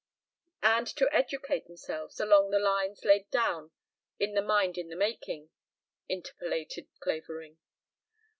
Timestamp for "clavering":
7.01-7.59